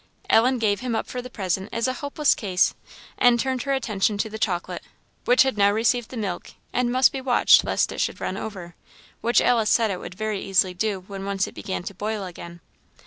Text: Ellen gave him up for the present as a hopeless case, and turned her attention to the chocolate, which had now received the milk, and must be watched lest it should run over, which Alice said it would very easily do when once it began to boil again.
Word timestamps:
Ellen 0.31 0.57
gave 0.57 0.79
him 0.79 0.95
up 0.95 1.05
for 1.05 1.21
the 1.21 1.29
present 1.29 1.69
as 1.71 1.87
a 1.87 1.93
hopeless 2.01 2.33
case, 2.33 2.73
and 3.19 3.39
turned 3.39 3.61
her 3.61 3.71
attention 3.73 4.17
to 4.17 4.31
the 4.31 4.39
chocolate, 4.39 4.81
which 5.25 5.43
had 5.43 5.59
now 5.59 5.69
received 5.69 6.09
the 6.09 6.17
milk, 6.17 6.53
and 6.73 6.91
must 6.91 7.11
be 7.11 7.21
watched 7.21 7.63
lest 7.63 7.91
it 7.91 8.01
should 8.01 8.19
run 8.19 8.35
over, 8.35 8.73
which 9.21 9.41
Alice 9.41 9.69
said 9.69 9.91
it 9.91 9.99
would 9.99 10.15
very 10.15 10.41
easily 10.41 10.73
do 10.73 11.01
when 11.01 11.23
once 11.23 11.45
it 11.45 11.53
began 11.53 11.83
to 11.83 11.93
boil 11.93 12.23
again. 12.25 12.61